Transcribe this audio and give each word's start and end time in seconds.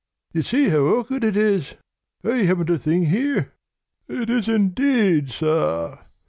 You 0.33 0.41
see 0.41 0.69
how 0.69 0.79
awkward 0.79 1.23
it 1.23 1.37
is! 1.37 1.75
I 2.23 2.37
haven't 2.37 2.71
a 2.71 2.79
thing 2.79 3.05
here." 3.05 3.53
"It 4.07 4.31
is 4.31 4.47
indeed, 4.47 5.29
sir! 5.29 5.99